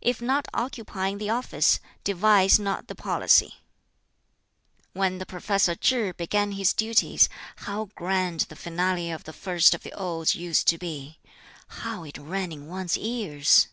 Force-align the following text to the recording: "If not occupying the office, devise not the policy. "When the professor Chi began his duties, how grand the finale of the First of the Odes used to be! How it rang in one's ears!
"If 0.00 0.22
not 0.22 0.46
occupying 0.54 1.18
the 1.18 1.30
office, 1.30 1.80
devise 2.04 2.60
not 2.60 2.86
the 2.86 2.94
policy. 2.94 3.56
"When 4.92 5.18
the 5.18 5.26
professor 5.26 5.74
Chi 5.74 6.12
began 6.12 6.52
his 6.52 6.72
duties, 6.72 7.28
how 7.56 7.86
grand 7.96 8.42
the 8.42 8.54
finale 8.54 9.10
of 9.10 9.24
the 9.24 9.32
First 9.32 9.74
of 9.74 9.82
the 9.82 9.90
Odes 9.90 10.36
used 10.36 10.68
to 10.68 10.78
be! 10.78 11.18
How 11.66 12.04
it 12.04 12.16
rang 12.16 12.52
in 12.52 12.68
one's 12.68 12.96
ears! 12.96 13.66